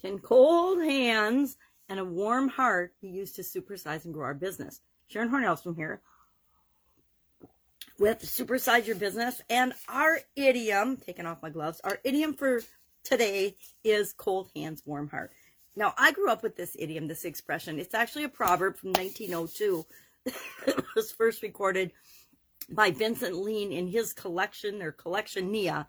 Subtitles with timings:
[0.00, 1.56] Can cold hands
[1.88, 4.80] and a warm heart be used to supersize and grow our business?
[5.08, 6.00] Sharon Hornelstrom here
[7.98, 9.42] with Supersize Your Business.
[9.50, 12.62] And our idiom, taking off my gloves, our idiom for
[13.04, 15.32] today is cold hands, warm heart.
[15.76, 17.78] Now, I grew up with this idiom, this expression.
[17.78, 19.86] It's actually a proverb from 1902.
[20.66, 21.92] it was first recorded
[22.70, 25.86] by Vincent Lean in his collection or collectionia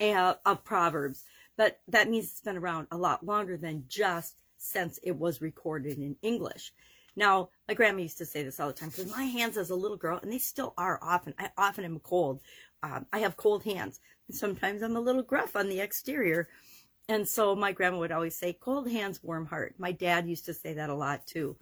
[0.00, 1.24] uh, of proverbs.
[1.60, 5.98] But that means it's been around a lot longer than just since it was recorded
[5.98, 6.72] in English.
[7.16, 9.74] Now, my grandma used to say this all the time because my hands as a
[9.74, 12.40] little girl, and they still are often, I often am cold.
[12.82, 14.00] Um, I have cold hands.
[14.26, 16.48] And sometimes I'm a little gruff on the exterior.
[17.10, 19.74] And so my grandma would always say, cold hands, warm heart.
[19.76, 21.58] My dad used to say that a lot too.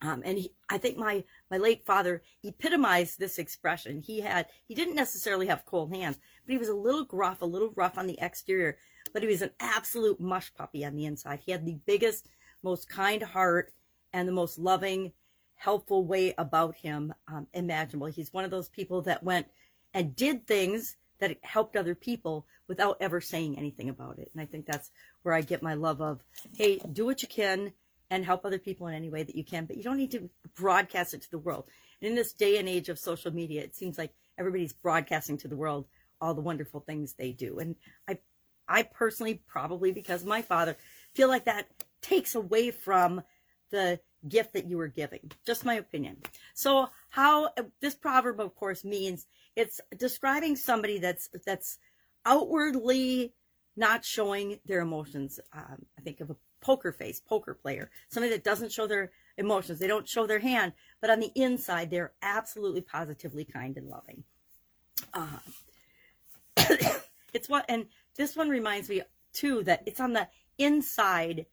[0.00, 4.00] Um, and he, I think my, my late father epitomized this expression.
[4.00, 7.46] He had, he didn't necessarily have cold hands, but he was a little gruff, a
[7.46, 11.40] little rough on the exterior, but he was an absolute mush puppy on the inside.
[11.44, 12.28] He had the biggest,
[12.62, 13.72] most kind heart
[14.12, 15.12] and the most loving,
[15.54, 18.06] helpful way about him um, imaginable.
[18.06, 19.46] He's one of those people that went
[19.94, 24.30] and did things that helped other people without ever saying anything about it.
[24.32, 24.90] And I think that's
[25.22, 26.22] where I get my love of,
[26.54, 27.72] hey, do what you can
[28.10, 30.30] and help other people in any way that you can, but you don't need to
[30.54, 31.64] broadcast it to the world.
[32.00, 35.48] And in this day and age of social media, it seems like everybody's broadcasting to
[35.48, 35.86] the world
[36.20, 37.58] all the wonderful things they do.
[37.58, 37.76] And
[38.08, 38.18] I,
[38.68, 40.76] I personally, probably because my father,
[41.14, 41.68] feel like that
[42.02, 43.22] takes away from
[43.70, 45.30] the gift that you were giving.
[45.46, 46.16] Just my opinion.
[46.54, 51.78] So how this proverb, of course, means it's describing somebody that's that's
[52.24, 53.32] outwardly
[53.76, 55.40] not showing their emotions.
[55.52, 59.78] Um, I think of a poker face, poker player, somebody that doesn't show their emotions.
[59.78, 64.24] They don't show their hand, but on the inside, they're absolutely positively kind and loving.
[65.14, 65.38] Uh,
[67.32, 67.86] it's what, and
[68.18, 69.00] this one reminds me
[69.32, 71.46] too that it's on the inside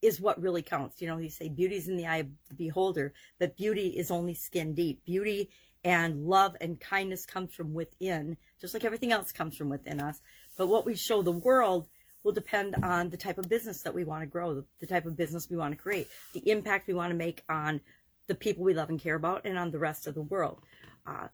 [0.00, 1.02] is what really counts.
[1.02, 4.34] You know, you say beauty's in the eye of the beholder, but beauty is only
[4.34, 5.04] skin deep.
[5.04, 5.50] Beauty
[5.84, 10.20] and love and kindness comes from within, just like everything else comes from within us.
[10.56, 11.88] But what we show the world
[12.22, 15.16] will depend on the type of business that we want to grow, the type of
[15.16, 17.80] business we want to create, the impact we want to make on
[18.28, 20.60] the people we love and care about, and on the rest of the world.
[21.04, 21.26] Uh,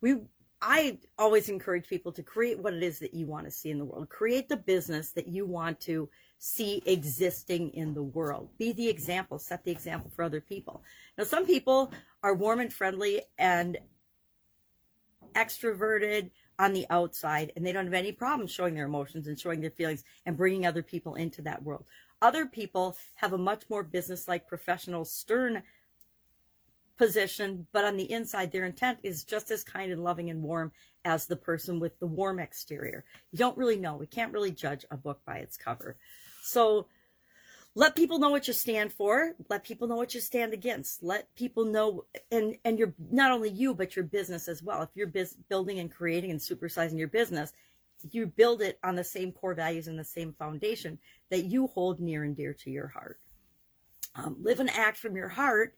[0.00, 0.18] we
[0.60, 3.78] I always encourage people to create what it is that you want to see in
[3.78, 4.08] the world.
[4.08, 6.08] Create the business that you want to
[6.38, 8.48] see existing in the world.
[8.58, 10.82] Be the example, set the example for other people.
[11.16, 11.92] Now, some people
[12.22, 13.78] are warm and friendly and
[15.34, 19.60] extroverted on the outside, and they don't have any problem showing their emotions and showing
[19.60, 21.84] their feelings and bringing other people into that world.
[22.20, 25.62] Other people have a much more business like, professional, stern
[26.98, 30.72] position, but on the inside, their intent is just as kind and loving and warm
[31.04, 33.04] as the person with the warm exterior.
[33.30, 33.96] You don't really know.
[33.96, 35.96] We can't really judge a book by its cover.
[36.42, 36.88] So
[37.74, 39.34] let people know what you stand for.
[39.48, 41.02] Let people know what you stand against.
[41.02, 44.82] Let people know, and and you're not only you, but your business as well.
[44.82, 47.52] If you're biz- building and creating and supersizing your business,
[48.10, 50.98] you build it on the same core values and the same foundation
[51.30, 53.20] that you hold near and dear to your heart.
[54.16, 55.74] Um, live and act from your heart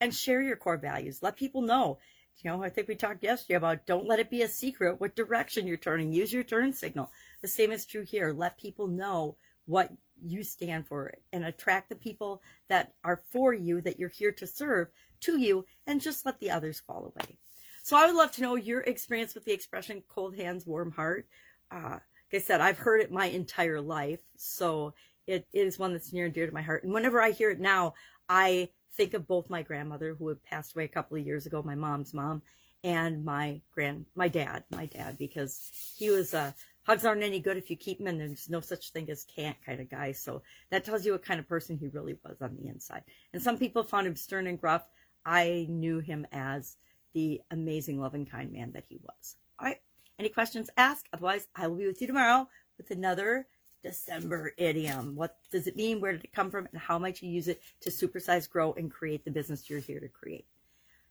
[0.00, 1.22] and share your core values.
[1.22, 1.98] Let people know.
[2.38, 5.16] You know, I think we talked yesterday about don't let it be a secret what
[5.16, 6.12] direction you're turning.
[6.12, 7.10] Use your turn signal.
[7.42, 8.32] The same is true here.
[8.32, 9.36] Let people know
[9.66, 9.92] what
[10.22, 14.46] you stand for and attract the people that are for you, that you're here to
[14.46, 14.88] serve
[15.20, 17.38] to you, and just let the others fall away.
[17.82, 21.26] So I would love to know your experience with the expression cold hands, warm heart.
[21.70, 21.98] Uh,
[22.32, 24.20] like I said, I've heard it my entire life.
[24.36, 24.94] So
[25.26, 26.84] it, it is one that's near and dear to my heart.
[26.84, 27.94] And whenever I hear it now,
[28.28, 31.62] I think of both my grandmother who had passed away a couple of years ago,
[31.62, 32.42] my mom's mom,
[32.84, 36.54] and my grand, my dad, my dad, because he was a
[36.88, 39.56] hugs aren't any good if you keep them, and there's no such thing as can't
[39.64, 40.10] kind of guy.
[40.12, 43.02] So that tells you what kind of person he really was on the inside.
[43.34, 44.88] And some people found him stern and gruff.
[45.26, 46.76] I knew him as
[47.12, 49.36] the amazing, loving, kind man that he was.
[49.58, 49.80] All right.
[50.18, 50.70] Any questions?
[50.78, 51.06] Ask.
[51.12, 52.48] Otherwise, I will be with you tomorrow
[52.78, 53.46] with another
[53.82, 55.14] December idiom.
[55.14, 56.00] What does it mean?
[56.00, 56.68] Where did it come from?
[56.72, 60.00] And how might you use it to supersize, grow, and create the business you're here
[60.00, 60.46] to create?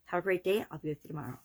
[0.05, 0.65] Have a great day.
[0.71, 1.39] I'll be with you tomorrow.